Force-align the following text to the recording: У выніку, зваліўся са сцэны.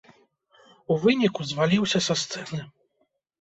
У 0.95 0.97
выніку, 1.03 1.41
зваліўся 1.51 1.99
са 2.07 2.13
сцэны. 2.23 2.61